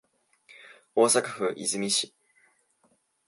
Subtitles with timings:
[0.95, 2.11] 大阪府和泉市